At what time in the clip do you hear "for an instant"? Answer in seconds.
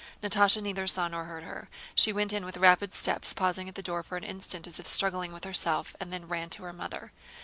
4.01-4.65